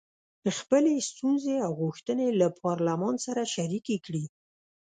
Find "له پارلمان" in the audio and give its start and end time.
2.39-3.15